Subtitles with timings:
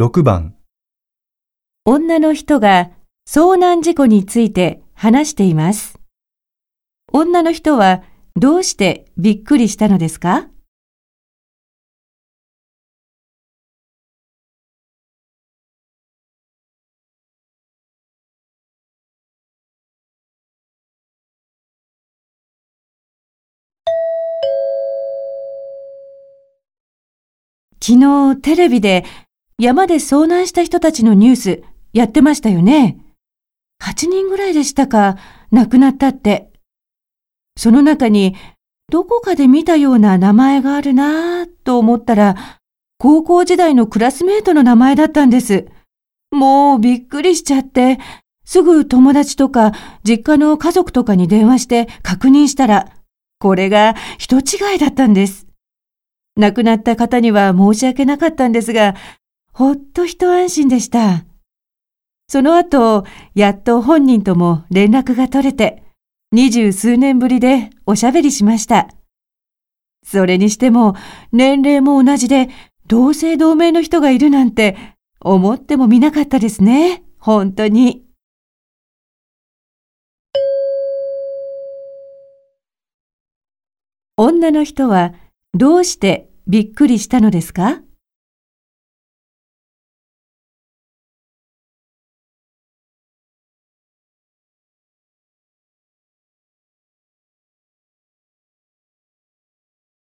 [0.00, 0.54] 6番
[1.84, 2.88] 女の人が
[3.28, 6.00] 遭難事故について話しています。
[7.12, 8.02] 女の人は
[8.34, 10.48] どうしてびっくりしたのですか？
[27.82, 29.04] 昨日テレビで
[29.60, 32.96] 山で遭難した人たちのニュースやってましたよね。
[33.82, 35.18] 8人ぐらいでしたか、
[35.50, 36.50] 亡くなったって。
[37.58, 38.36] その中に
[38.90, 42.36] どこかで見たような名前があるなぁと思ったら、
[42.98, 45.66] 高校時代のクラスメートの名前だったんです。
[46.30, 47.98] もうびっくりしちゃって、
[48.46, 49.72] すぐ友達とか
[50.04, 52.88] 実家の家族とかに電話して確認したら、
[53.38, 55.46] これが人違いだったんです。
[56.36, 58.94] 亡くなった方には申し訳なかったんですが、
[59.52, 61.24] ほっと一安心でした。
[62.28, 65.82] その後、やっと本人とも連絡が取れて、
[66.32, 68.88] 二十数年ぶりでおしゃべりしました。
[70.04, 70.94] それにしても、
[71.32, 72.48] 年齢も同じで、
[72.86, 74.76] 同姓同名の人がいるなんて、
[75.20, 77.02] 思ってもみなかったですね。
[77.18, 78.04] 本当に。
[84.16, 85.14] 女の人は
[85.54, 87.82] どうしてびっくりしたのですか？